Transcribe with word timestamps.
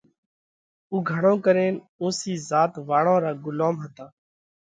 اُو 0.89 0.95
گھڻو 1.09 1.33
ڪرينَ 1.45 1.75
اُونسِي 2.01 2.33
ذات 2.49 2.71
واۯون 2.89 3.17
را 3.23 3.31
ڳُلوم 3.43 3.75
هتا۔ 3.83 4.05